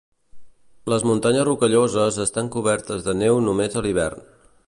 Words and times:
Les 0.93 1.03
muntanyes 1.09 1.45
Rocalloses 1.49 2.17
estan 2.25 2.51
cobertes 2.57 3.05
de 3.09 3.17
neu 3.21 3.39
només 3.51 3.77
a 3.77 3.85
l'hivern. 3.87 4.27